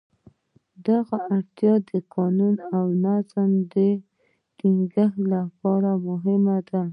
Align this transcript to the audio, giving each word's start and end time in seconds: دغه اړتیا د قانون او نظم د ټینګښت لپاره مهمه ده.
دغه 0.87 1.17
اړتیا 1.33 1.73
د 1.89 1.91
قانون 2.15 2.55
او 2.75 2.85
نظم 3.03 3.49
د 3.73 3.75
ټینګښت 4.57 5.19
لپاره 5.33 5.91
مهمه 6.07 6.57
ده. 6.69 6.83